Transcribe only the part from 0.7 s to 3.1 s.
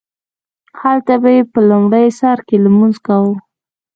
هلته به یې په لومړي سرکې لمونځ